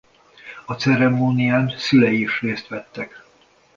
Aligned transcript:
A 0.65 0.73
ceremónián 0.73 1.69
szülei 1.77 2.21
is 2.21 2.41
részt 2.41 2.67
vettek. 2.67 3.23